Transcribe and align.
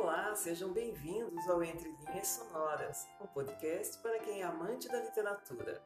Olá, 0.00 0.32
sejam 0.36 0.72
bem-vindos 0.72 1.48
ao 1.48 1.60
Entre 1.60 1.90
Linhas 1.90 2.28
Sonoras, 2.28 3.04
um 3.20 3.26
podcast 3.26 3.98
para 3.98 4.20
quem 4.20 4.42
é 4.42 4.44
amante 4.44 4.86
da 4.86 5.00
literatura. 5.00 5.82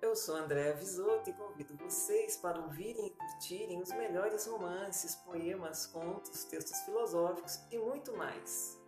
Eu 0.00 0.14
sou 0.14 0.36
Andréa 0.36 0.72
Visoto 0.76 1.28
e 1.28 1.32
convido 1.32 1.76
vocês 1.76 2.36
para 2.36 2.60
ouvirem 2.60 3.08
e 3.08 3.10
curtirem 3.10 3.82
os 3.82 3.88
melhores 3.88 4.46
romances, 4.46 5.16
poemas, 5.16 5.84
contos, 5.84 6.44
textos 6.44 6.78
filosóficos 6.82 7.58
e 7.72 7.76
muito 7.76 8.16
mais. 8.16 8.80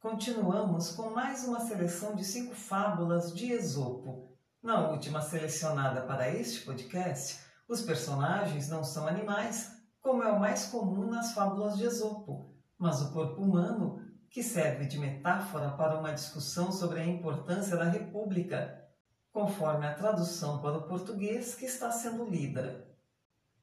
Continuamos 0.00 0.92
com 0.92 1.10
mais 1.10 1.46
uma 1.46 1.60
seleção 1.60 2.16
de 2.16 2.24
cinco 2.24 2.54
fábulas 2.54 3.34
de 3.34 3.52
Esopo. 3.52 4.34
Na 4.62 4.88
última 4.88 5.20
selecionada 5.20 6.00
para 6.06 6.30
este 6.30 6.64
podcast, 6.64 7.44
os 7.68 7.82
personagens 7.82 8.66
não 8.70 8.82
são 8.82 9.06
animais, 9.06 9.78
como 10.00 10.22
é 10.22 10.32
o 10.32 10.40
mais 10.40 10.66
comum 10.66 11.06
nas 11.06 11.32
fábulas 11.32 11.76
de 11.76 11.84
Esopo, 11.84 12.54
mas 12.78 13.02
o 13.02 13.12
corpo 13.12 13.42
humano, 13.42 14.00
que 14.30 14.42
serve 14.42 14.86
de 14.86 14.98
metáfora 14.98 15.70
para 15.72 15.98
uma 15.98 16.12
discussão 16.12 16.72
sobre 16.72 17.00
a 17.00 17.06
importância 17.06 17.76
da 17.76 17.84
república, 17.84 18.88
conforme 19.32 19.86
a 19.86 19.94
tradução 19.94 20.60
para 20.60 20.78
o 20.78 20.88
português 20.88 21.54
que 21.54 21.66
está 21.66 21.90
sendo 21.90 22.24
lida. 22.24 22.88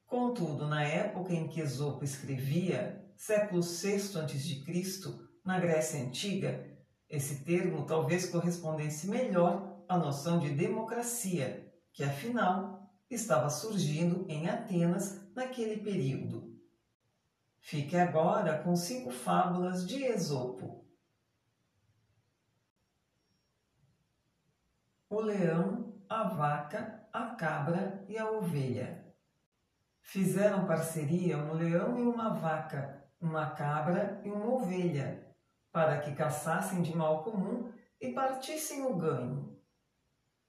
Contudo, 0.06 0.66
na 0.66 0.82
época 0.82 1.32
em 1.32 1.48
que 1.48 1.60
Esopo 1.60 2.04
escrevia, 2.04 3.04
século 3.16 3.60
VI 3.60 3.96
a.C., 4.18 5.28
na 5.44 5.58
Grécia 5.58 6.00
Antiga, 6.00 6.64
esse 7.08 7.44
termo 7.44 7.84
talvez 7.84 8.28
correspondesse 8.28 9.08
melhor 9.08 9.82
à 9.88 9.96
noção 9.96 10.38
de 10.38 10.50
democracia, 10.50 11.72
que 11.92 12.04
afinal 12.04 12.92
estava 13.10 13.48
surgindo 13.48 14.26
em 14.28 14.48
Atenas 14.48 15.27
naquele 15.38 15.76
período. 15.76 16.58
Fique 17.60 17.96
agora 17.96 18.60
com 18.62 18.74
cinco 18.74 19.10
fábulas 19.10 19.86
de 19.86 20.02
Esopo. 20.02 20.84
O 25.08 25.20
leão, 25.20 25.94
a 26.08 26.24
vaca, 26.24 27.08
a 27.12 27.26
cabra 27.36 28.04
e 28.08 28.18
a 28.18 28.28
ovelha. 28.30 29.06
Fizeram 30.00 30.66
parceria 30.66 31.38
um 31.38 31.52
leão 31.52 31.98
e 31.98 32.02
uma 32.02 32.30
vaca, 32.30 33.08
uma 33.20 33.50
cabra 33.50 34.20
e 34.24 34.30
uma 34.30 34.46
ovelha, 34.46 35.34
para 35.70 36.00
que 36.00 36.14
caçassem 36.14 36.82
de 36.82 36.96
mal 36.96 37.22
comum 37.22 37.72
e 38.00 38.12
partissem 38.12 38.84
o 38.84 38.96
ganho. 38.96 39.56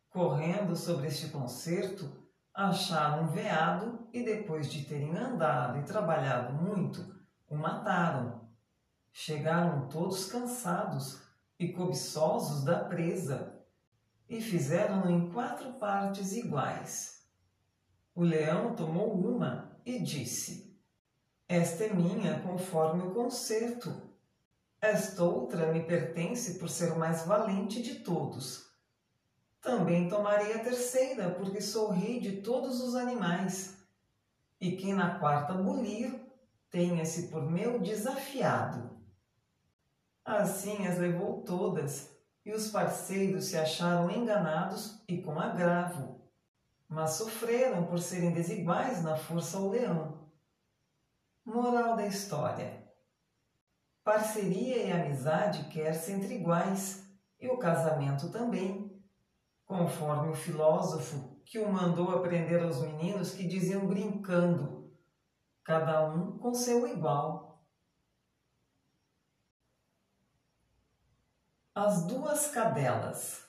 Correndo 0.09 0.76
sobre 0.76 1.08
este 1.08 1.30
concerto, 1.30 2.19
acharam 2.53 3.23
um 3.23 3.28
veado 3.28 4.08
e, 4.11 4.23
depois 4.23 4.72
de 4.72 4.86
terem 4.86 5.16
andado 5.17 5.80
e 5.80 5.83
trabalhado 5.83 6.53
muito, 6.53 7.16
o 7.47 7.56
mataram. 7.56 8.50
Chegaram 9.11 9.88
todos 9.88 10.25
cansados 10.25 11.22
e 11.58 11.69
cobiçosos 11.69 12.64
da 12.64 12.83
presa 12.83 13.59
e 14.28 14.41
fizeram-no 14.41 15.09
em 15.09 15.31
quatro 15.31 15.73
partes 15.73 16.33
iguais. 16.33 17.28
O 18.14 18.23
leão 18.23 18.75
tomou 18.75 19.13
uma 19.13 19.80
e 19.86 20.00
disse: 20.00 20.80
Esta 21.47 21.86
é 21.86 21.94
minha 21.94 22.39
conforme 22.41 23.03
o 23.03 23.13
concerto. 23.13 24.09
Esta 24.81 25.23
outra 25.23 25.73
me 25.73 25.84
pertence 25.84 26.59
por 26.59 26.69
ser 26.69 26.94
o 26.94 27.00
mais 27.00 27.25
valente 27.25 27.81
de 27.81 27.95
todos 27.95 28.69
também 29.62 30.08
tomarei 30.08 30.54
a 30.54 30.64
terceira, 30.64 31.32
porque 31.32 31.62
sou 31.62 31.90
rei 31.90 32.20
de 32.20 32.42
todos 32.42 32.82
os 32.82 32.96
animais. 32.96 33.78
E 34.60 34.76
quem 34.76 34.94
na 34.94 35.20
quarta 35.20 35.54
bulir, 35.54 36.14
tenha-se 36.70 37.28
por 37.28 37.50
meu 37.50 37.80
desafiado. 37.80 38.98
Assim 40.24 40.88
as 40.88 40.98
levou 40.98 41.42
todas, 41.42 42.16
e 42.46 42.52
os 42.52 42.69
parceiros 42.69 43.46
se 43.46 43.58
acharam 43.58 44.09
enganados 44.09 45.02
e 45.08 45.22
com 45.22 45.40
agravo, 45.40 46.22
mas 46.88 47.12
sofreram 47.12 47.86
por 47.86 48.00
serem 48.00 48.31
desiguais 48.31 49.03
na 49.03 49.16
força 49.16 49.58
ao 49.58 49.69
leão. 49.69 50.30
Moral 51.46 51.96
da 51.96 52.06
história: 52.06 52.88
Parceria 54.03 54.78
e 54.78 54.92
amizade 54.92 55.69
quer-se 55.69 56.12
entre 56.12 56.36
iguais, 56.36 57.03
e 57.40 57.48
o 57.48 57.58
casamento 57.58 58.30
também 58.30 58.88
conforme 59.69 60.31
o 60.31 60.34
filósofo 60.34 61.40
que 61.46 61.59
o 61.59 61.72
mandou 61.72 62.09
aprender 62.09 62.59
aos 62.59 62.81
meninos 62.81 63.35
que 63.35 63.47
diziam 63.47 63.85
brincando, 63.85 64.91
cada 65.63 66.09
um 66.09 66.40
com 66.40 66.56
seu 66.56 66.88
igual. 66.88 67.63
As 71.75 72.07
duas 72.07 72.47
cadelas. 72.47 73.47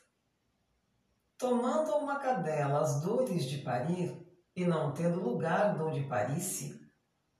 Tomando 1.38 1.96
uma 1.96 2.18
cadela 2.18 2.80
as 2.80 3.00
dores 3.00 3.46
de 3.46 3.62
parir, 3.62 4.14
e 4.54 4.66
não 4.66 4.92
tendo 4.92 5.22
lugar 5.22 5.78
donde 5.78 6.02
parisse, 6.02 6.86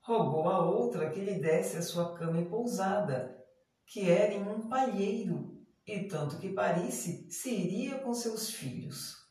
rogou 0.01 0.49
a 0.49 0.65
outra 0.65 1.11
que 1.11 1.21
lhe 1.21 1.39
desse 1.39 1.77
a 1.77 1.83
sua 1.83 2.15
cama 2.15 2.41
e 2.41 2.49
pousada, 2.49 3.45
que 3.85 4.11
era 4.11 4.33
em 4.33 4.49
um 4.49 4.71
palheiro 4.71 5.60
e 5.93 6.09
tanto 6.09 6.39
que 6.39 6.53
parisse, 6.53 7.31
se 7.31 7.51
iria 7.51 7.99
com 7.99 8.15
seus 8.15 8.51
filhos. 8.51 9.29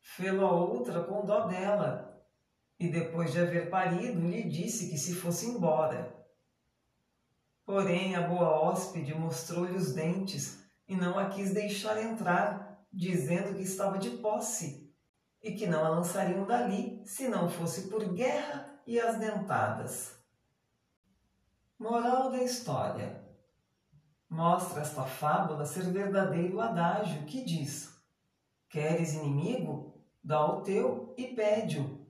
Fê-lo 0.00 0.46
a 0.46 0.52
outra 0.52 1.04
com 1.04 1.24
dó 1.24 1.46
dela, 1.46 2.24
e 2.78 2.88
depois 2.88 3.32
de 3.32 3.40
haver 3.40 3.70
parido, 3.70 4.20
lhe 4.20 4.48
disse 4.48 4.88
que 4.88 4.96
se 4.96 5.14
fosse 5.14 5.46
embora. 5.46 6.16
Porém, 7.64 8.14
a 8.14 8.22
boa 8.26 8.60
hóspede 8.60 9.14
mostrou-lhe 9.14 9.76
os 9.76 9.92
dentes 9.92 10.64
e 10.86 10.94
não 10.94 11.18
a 11.18 11.28
quis 11.28 11.52
deixar 11.52 12.00
entrar, 12.00 12.86
dizendo 12.92 13.54
que 13.54 13.62
estava 13.62 13.98
de 13.98 14.10
posse 14.10 14.94
e 15.42 15.52
que 15.52 15.66
não 15.66 15.84
a 15.84 15.88
lançariam 15.88 16.46
dali 16.46 17.02
se 17.04 17.28
não 17.28 17.48
fosse 17.48 17.88
por 17.88 18.14
guerra 18.14 18.80
e 18.86 18.98
as 19.00 19.18
dentadas. 19.18 20.16
Moral 21.78 22.30
da 22.30 22.42
história: 22.42 23.25
Mostra 24.28 24.80
esta 24.80 25.04
fábula 25.04 25.64
ser 25.64 25.84
verdadeiro 25.84 26.60
adágio 26.60 27.24
que 27.24 27.44
diz: 27.44 27.96
Queres 28.68 29.14
inimigo? 29.14 29.94
Dá 30.22 30.44
o 30.44 30.62
teu 30.62 31.14
e 31.16 31.28
pede-o, 31.28 32.04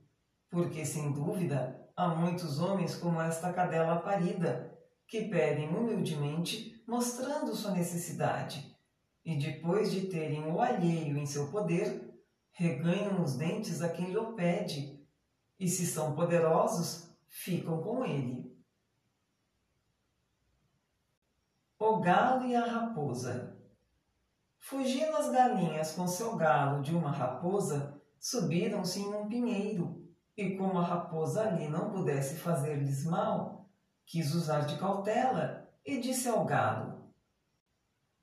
porque 0.49 0.83
sem 0.83 1.11
dúvida 1.11 1.87
há 1.95 2.07
muitos 2.07 2.59
homens 2.59 2.95
como 2.95 3.21
esta 3.21 3.53
cadela 3.53 3.99
parida, 3.99 4.75
que 5.07 5.29
pedem 5.29 5.69
humildemente, 5.69 6.83
mostrando 6.87 7.55
sua 7.55 7.71
necessidade, 7.71 8.75
e 9.23 9.37
depois 9.37 9.91
de 9.91 10.07
terem 10.07 10.51
o 10.51 10.59
alheio 10.59 11.17
em 11.17 11.27
seu 11.27 11.51
poder, 11.51 12.07
reganham 12.51 13.21
os 13.21 13.35
dentes 13.35 13.83
a 13.83 13.89
quem 13.89 14.11
lhe 14.11 14.33
pede, 14.35 14.99
e 15.59 15.67
se 15.67 15.85
são 15.85 16.15
poderosos, 16.15 17.07
ficam 17.27 17.81
com 17.83 18.03
ele. 18.03 18.56
O 21.79 21.99
galo 21.99 22.43
e 22.47 22.55
a 22.55 22.65
raposa. 22.65 23.55
Fugindo 24.57 25.15
as 25.15 25.29
galinhas 25.29 25.91
com 25.91 26.07
seu 26.07 26.35
galo 26.35 26.81
de 26.81 26.95
uma 26.95 27.11
raposa, 27.11 28.01
subiram-se 28.19 28.99
em 28.99 29.13
um 29.13 29.27
pinheiro, 29.27 30.03
e 30.35 30.57
como 30.57 30.79
a 30.79 30.83
raposa 30.83 31.43
ali 31.43 31.69
não 31.69 31.91
pudesse 31.91 32.37
fazer-lhes 32.37 33.05
mal, 33.05 33.69
quis 34.07 34.33
usar 34.33 34.61
de 34.61 34.75
cautela 34.79 35.69
e 35.85 35.99
disse 35.99 36.27
ao 36.27 36.45
galo: 36.45 37.13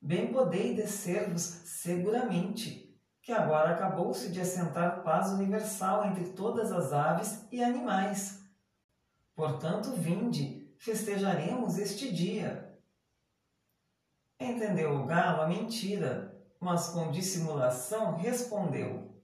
Bem 0.01 0.33
podei 0.33 0.75
descer-vos 0.75 1.41
seguramente, 1.41 2.93
que 3.21 3.31
agora 3.31 3.73
acabou-se 3.73 4.33
de 4.33 4.41
assentar 4.41 5.01
paz 5.01 5.31
universal 5.31 6.05
entre 6.07 6.31
todas 6.31 6.73
as 6.73 6.91
aves 6.91 7.47
e 7.49 7.63
animais. 7.63 8.43
Portanto, 9.33 9.93
vinde, 9.93 10.75
festejaremos 10.77 11.77
este 11.77 12.13
dia 12.13 12.74
Entendeu 14.39 14.95
o 14.95 15.05
galo 15.05 15.43
a 15.43 15.47
mentira, 15.47 16.35
mas 16.59 16.89
com 16.89 17.11
dissimulação 17.11 18.17
respondeu: 18.17 19.21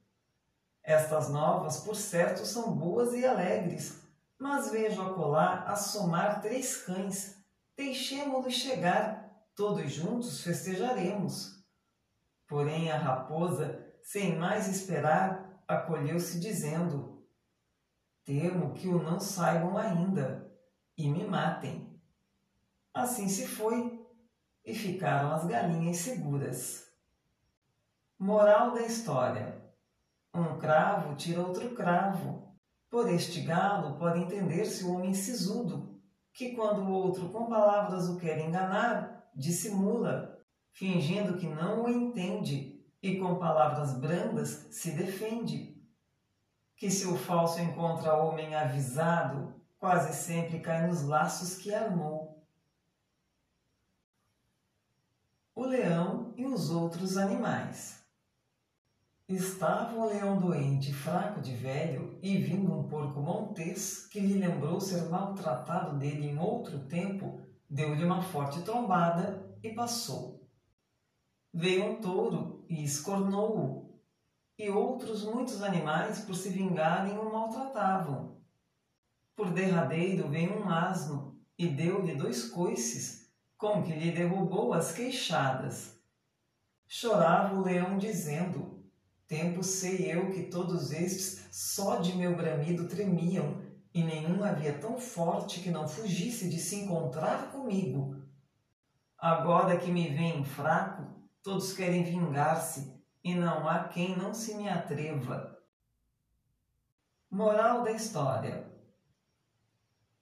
Estas 0.81 1.29
novas, 1.29 1.79
por 1.79 1.95
certo, 1.95 2.45
são 2.45 2.75
boas 2.75 3.13
e 3.13 3.25
alegres, 3.25 4.01
mas 4.39 4.71
vejo 4.71 5.01
acolá 5.01 5.63
assomar 5.63 6.41
três 6.41 6.77
cães. 6.77 7.37
Deixemo-los 7.75 8.53
chegar, 8.53 9.45
todos 9.55 9.91
juntos 9.91 10.41
festejaremos. 10.43 11.61
Porém 12.47 12.91
a 12.91 12.97
raposa, 12.97 13.85
sem 14.03 14.37
mais 14.37 14.67
esperar, 14.67 15.63
acolheu-se 15.67 16.39
dizendo: 16.39 17.25
Temo 18.23 18.73
que 18.73 18.87
o 18.87 19.01
não 19.01 19.19
saibam 19.19 19.77
ainda 19.77 20.51
e 20.97 21.09
me 21.09 21.25
matem. 21.25 21.99
Assim 22.93 23.27
se 23.27 23.47
foi 23.47 24.01
e 24.65 24.73
ficaram 24.73 25.33
as 25.33 25.45
galinhas 25.45 25.97
seguras. 25.97 26.87
Moral 28.17 28.71
da 28.71 28.81
história: 28.81 29.61
um 30.33 30.57
cravo 30.57 31.15
tira 31.15 31.41
outro 31.41 31.71
cravo, 31.75 32.55
Por 32.89 33.09
este 33.09 33.41
galo 33.41 33.97
pode 33.97 34.19
entender-se 34.19 34.83
o 34.83 34.93
homem 34.93 35.13
sisudo, 35.13 35.99
que 36.33 36.55
quando 36.55 36.81
o 36.81 36.91
outro 36.91 37.29
com 37.29 37.45
palavras 37.45 38.09
o 38.09 38.17
quer 38.17 38.39
enganar, 38.39 39.29
dissimula, 39.33 40.39
fingindo 40.71 41.37
que 41.37 41.47
não 41.47 41.83
o 41.83 41.89
entende, 41.89 42.81
e 43.01 43.17
com 43.17 43.35
palavras 43.35 43.97
brandas 43.97 44.67
se 44.71 44.91
defende. 44.91 45.81
Que 46.75 46.89
se 46.91 47.07
o 47.07 47.17
falso 47.17 47.59
encontra 47.61 48.15
homem 48.15 48.53
avisado, 48.55 49.53
quase 49.77 50.13
sempre 50.13 50.59
cai 50.59 50.85
nos 50.85 51.03
laços 51.03 51.55
que 51.55 51.73
armou. 51.73 52.30
O 55.61 55.65
leão 55.67 56.33
e 56.35 56.43
os 56.43 56.71
outros 56.71 57.17
animais. 57.17 58.03
Estava 59.29 59.95
o 59.95 60.07
leão 60.07 60.39
doente, 60.39 60.91
fraco 60.91 61.39
de 61.39 61.55
velho, 61.55 62.17
e 62.19 62.35
vindo 62.35 62.75
um 62.75 62.87
porco 62.87 63.19
montês, 63.21 64.07
que 64.07 64.19
lhe 64.19 64.39
lembrou 64.39 64.81
ser 64.81 65.03
maltratado 65.03 65.99
dele 65.99 66.31
em 66.31 66.39
outro 66.39 66.79
tempo, 66.87 67.39
deu-lhe 67.69 68.03
uma 68.03 68.23
forte 68.23 68.63
trombada 68.63 69.55
e 69.61 69.71
passou. 69.71 70.49
Veio 71.53 71.91
um 71.91 72.01
touro 72.01 72.65
e 72.67 72.83
escornou-o, 72.83 74.01
e 74.57 74.67
outros 74.71 75.23
muitos 75.23 75.61
animais, 75.61 76.21
por 76.21 76.33
se 76.33 76.49
vingarem, 76.49 77.19
o 77.19 77.31
maltratavam. 77.31 78.41
Por 79.35 79.53
derradeiro 79.53 80.27
veio 80.27 80.59
um 80.59 80.67
asno 80.67 81.39
e 81.55 81.67
deu-lhe 81.67 82.15
dois 82.15 82.49
coices, 82.49 83.20
com 83.61 83.83
que 83.83 83.93
lhe 83.93 84.11
derrubou 84.11 84.73
as 84.73 84.91
queixadas. 84.91 85.95
Chorava 86.87 87.55
o 87.55 87.61
leão, 87.61 87.95
dizendo: 87.99 88.83
Tempo 89.27 89.63
sei 89.63 90.11
eu 90.11 90.31
que 90.31 90.47
todos 90.47 90.91
estes 90.91 91.47
só 91.51 91.97
de 91.97 92.17
meu 92.17 92.35
bramido 92.35 92.87
tremiam, 92.87 93.61
e 93.93 94.03
nenhum 94.03 94.43
havia 94.43 94.73
tão 94.79 94.99
forte 94.99 95.59
que 95.59 95.69
não 95.69 95.87
fugisse 95.87 96.49
de 96.49 96.57
se 96.59 96.77
encontrar 96.77 97.51
comigo. 97.51 98.19
Agora 99.15 99.77
que 99.77 99.91
me 99.91 100.09
veem 100.09 100.43
fraco, 100.43 101.03
todos 101.43 101.71
querem 101.71 102.03
vingar-se, 102.03 102.99
e 103.23 103.35
não 103.35 103.69
há 103.69 103.83
quem 103.83 104.17
não 104.17 104.33
se 104.33 104.55
me 104.55 104.67
atreva. 104.67 105.55
Moral 107.29 107.83
da 107.83 107.91
história: 107.91 108.70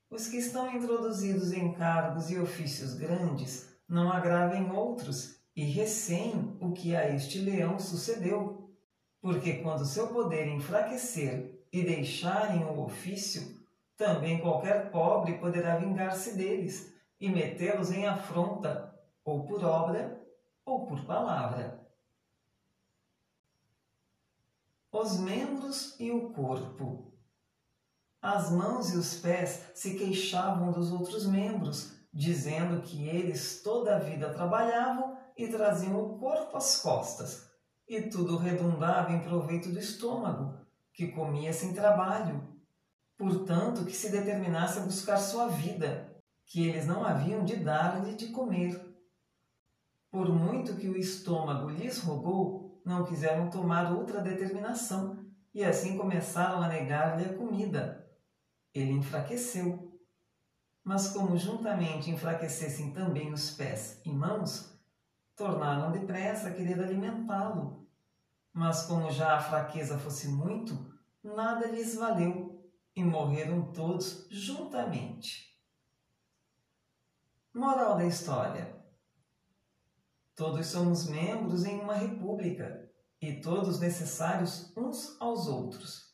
Os 0.09 0.27
que 0.27 0.37
estão 0.37 0.75
introduzidos 0.75 1.53
em 1.53 1.71
cargos 1.73 2.31
e 2.31 2.39
ofícios 2.39 2.95
grandes 2.95 3.69
não 3.87 4.11
agravem 4.11 4.71
outros 4.71 5.39
e 5.55 5.63
receem 5.63 6.57
o 6.59 6.71
que 6.71 6.95
a 6.95 7.13
este 7.13 7.39
leão 7.39 7.77
sucedeu, 7.77 8.73
porque 9.21 9.61
quando 9.61 9.85
seu 9.85 10.07
poder 10.07 10.47
enfraquecer 10.47 11.63
e 11.71 11.83
deixarem 11.83 12.63
o 12.63 12.79
ofício, 12.79 13.59
também 13.95 14.39
qualquer 14.39 14.89
pobre 14.89 15.37
poderá 15.37 15.77
vingar-se 15.77 16.35
deles 16.35 16.95
e 17.19 17.29
metê-los 17.29 17.91
em 17.91 18.07
afronta, 18.07 18.97
ou 19.23 19.43
por 19.45 19.63
obra 19.63 20.19
ou 20.65 20.87
por 20.87 21.05
palavra. 21.05 21.85
Os 24.91 25.19
membros 25.19 25.99
e 25.99 26.09
o 26.09 26.29
corpo. 26.31 27.13
As 28.21 28.51
mãos 28.51 28.93
e 28.93 28.97
os 28.97 29.15
pés 29.15 29.71
se 29.73 29.95
queixavam 29.95 30.71
dos 30.71 30.91
outros 30.91 31.25
membros, 31.25 31.93
dizendo 32.13 32.81
que 32.81 33.07
eles 33.07 33.61
toda 33.63 33.95
a 33.95 33.99
vida 33.99 34.33
trabalhavam 34.33 35.17
e 35.37 35.47
traziam 35.47 35.97
o 35.97 36.19
corpo 36.19 36.57
às 36.57 36.81
costas, 36.81 37.49
e 37.87 38.01
tudo 38.01 38.37
redundava 38.37 39.13
em 39.13 39.21
proveito 39.21 39.69
do 39.69 39.79
estômago, 39.79 40.53
que 40.93 41.07
comia 41.07 41.53
sem 41.53 41.73
trabalho. 41.73 42.43
Portanto, 43.17 43.85
que 43.85 43.93
se 43.93 44.09
determinasse 44.09 44.79
a 44.79 44.83
buscar 44.83 45.17
sua 45.17 45.47
vida, 45.47 46.13
que 46.45 46.67
eles 46.67 46.85
não 46.85 47.05
haviam 47.05 47.45
de 47.45 47.55
dar-lhe 47.55 48.15
de 48.15 48.27
comer. 48.27 48.85
Por 50.11 50.27
muito 50.27 50.75
que 50.75 50.89
o 50.89 50.97
estômago 50.97 51.69
lhes 51.69 51.99
rogou, 51.99 52.81
não 52.83 53.05
quiseram 53.05 53.49
tomar 53.49 53.93
outra 53.93 54.19
determinação 54.19 55.25
e 55.53 55.63
assim 55.63 55.97
começaram 55.97 56.61
a 56.61 56.67
negar-lhe 56.67 57.25
a 57.25 57.33
comida. 57.37 57.98
Ele 58.73 58.91
enfraqueceu. 58.91 59.99
Mas, 60.83 61.09
como 61.09 61.37
juntamente 61.37 62.09
enfraquecessem 62.09 62.93
também 62.93 63.31
os 63.31 63.51
pés 63.51 64.01
e 64.05 64.11
mãos, 64.11 64.77
tornaram 65.35 65.91
depressa 65.91 66.49
a 66.49 66.53
querer 66.53 66.81
alimentá-lo. 66.81 67.87
Mas, 68.53 68.83
como 68.83 69.11
já 69.11 69.35
a 69.35 69.41
fraqueza 69.41 69.99
fosse 69.99 70.27
muito, 70.27 70.93
nada 71.23 71.67
lhes 71.67 71.95
valeu 71.95 72.69
e 72.95 73.03
morreram 73.03 73.71
todos 73.71 74.27
juntamente. 74.29 75.57
Moral 77.53 77.97
da 77.97 78.05
história 78.05 78.79
Todos 80.39 80.67
somos 80.67 81.05
membros 81.05 81.65
em 81.65 81.81
uma 81.81 81.95
república 81.95 82.89
e 83.21 83.41
todos 83.41 83.77
necessários 83.77 84.71
uns 84.77 85.19
aos 85.19 85.47
outros. 85.47 86.08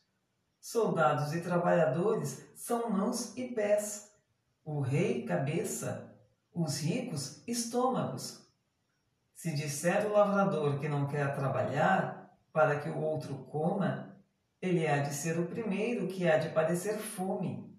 Soldados 0.68 1.32
e 1.32 1.42
trabalhadores 1.42 2.44
são 2.56 2.90
mãos 2.90 3.38
e 3.38 3.50
pés, 3.50 4.12
o 4.64 4.80
rei, 4.80 5.24
cabeça, 5.24 6.18
os 6.52 6.80
ricos, 6.80 7.48
estômagos. 7.48 8.50
Se 9.36 9.54
disser 9.54 10.08
o 10.08 10.14
lavrador 10.14 10.80
que 10.80 10.90
não 10.90 11.06
quer 11.06 11.36
trabalhar 11.36 12.36
para 12.52 12.80
que 12.80 12.90
o 12.90 13.00
outro 13.00 13.36
coma, 13.52 14.18
ele 14.60 14.88
há 14.88 15.04
de 15.04 15.14
ser 15.14 15.40
o 15.40 15.46
primeiro 15.46 16.08
que 16.08 16.28
há 16.28 16.40
de 16.40 16.50
padecer 16.50 16.98
fome. 16.98 17.72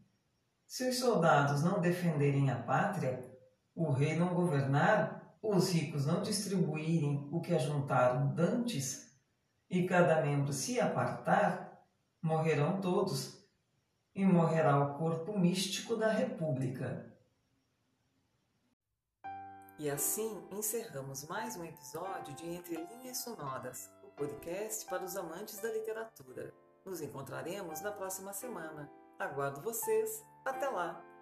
Se 0.64 0.88
os 0.88 0.96
soldados 0.96 1.64
não 1.64 1.80
defenderem 1.80 2.52
a 2.52 2.62
pátria, 2.62 3.28
o 3.74 3.90
rei 3.90 4.16
não 4.16 4.32
governar, 4.32 5.36
os 5.42 5.72
ricos 5.72 6.06
não 6.06 6.22
distribuírem 6.22 7.28
o 7.32 7.40
que 7.40 7.52
ajuntaram 7.52 8.32
dantes, 8.32 9.12
e 9.68 9.88
cada 9.88 10.22
membro 10.22 10.52
se 10.52 10.78
apartar, 10.78 11.65
morrerão 12.26 12.80
todos, 12.80 13.38
e 14.12 14.24
morrerá 14.24 14.80
o 14.80 14.98
corpo 14.98 15.38
místico 15.38 15.94
da 15.94 16.10
República. 16.10 17.06
E 19.78 19.88
assim 19.88 20.44
encerramos 20.50 21.24
mais 21.28 21.56
um 21.56 21.64
episódio 21.64 22.34
de 22.34 22.48
Entre 22.48 22.76
Linhas 22.76 23.18
Sonoras, 23.18 23.88
o 24.02 24.08
podcast 24.08 24.86
para 24.86 25.04
os 25.04 25.16
amantes 25.16 25.60
da 25.60 25.70
literatura. 25.70 26.52
Nos 26.84 27.00
encontraremos 27.00 27.80
na 27.80 27.92
próxima 27.92 28.32
semana. 28.32 28.90
Aguardo 29.20 29.60
vocês. 29.60 30.24
Até 30.44 30.68
lá! 30.68 31.15